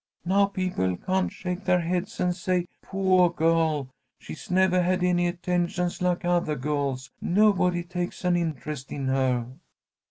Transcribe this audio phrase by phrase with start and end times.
[0.25, 6.01] Now people can't shake their heads and say poah girl, she's nevah had any attentions
[6.01, 7.11] like othah girls.
[7.21, 9.45] Nobody takes any interest in her."